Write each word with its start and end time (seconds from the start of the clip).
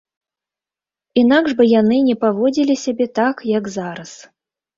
Інакш 1.21 1.51
бы 1.59 1.67
яны 1.79 1.97
не 2.07 2.15
паводзілі 2.25 2.77
сябе 2.85 3.05
так, 3.21 3.45
як 3.53 3.71
зараз. 3.79 4.11